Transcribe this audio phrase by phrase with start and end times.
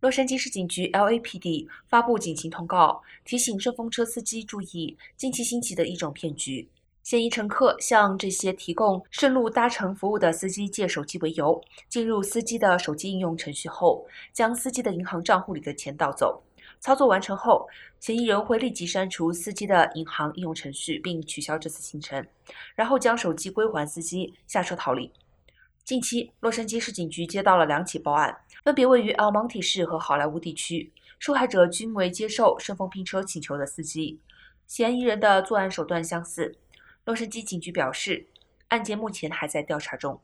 [0.00, 6.66] 洛杉矶市警局 （LAPD） 发布警情通告，提醒顺风车司机注意近期兴起的一种骗局：
[7.02, 16.42] 嫌疑乘客向这些提供顺路搭乘服务的司机借手机为由，进入司机的手机应用程序后，将司机的银行账户里的钱盗走。
[16.80, 22.26] 操作完成后，嫌疑人会立即删除司机的银行应用程序，并取消这次行程，
[22.74, 25.12] 然后将手机归还司机，下车逃离。
[25.84, 34.20] 近期，洛杉矶市警局接到了两起报案，分别位于 El Monte 市和好莱坞地区，受害者均为接受顺风拼车请求的司机，
[34.66, 36.56] 嫌疑人的作案手段相似。
[37.04, 38.28] 洛杉矶警局表示，
[38.68, 40.20] 案件目前还在调查中。